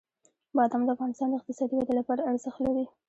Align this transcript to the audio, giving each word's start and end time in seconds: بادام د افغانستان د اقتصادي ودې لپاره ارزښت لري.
بادام 0.55 0.81
د 0.85 0.89
افغانستان 0.95 1.27
د 1.29 1.33
اقتصادي 1.39 1.73
ودې 1.77 1.93
لپاره 1.99 2.27
ارزښت 2.29 2.59
لري. 2.65 2.85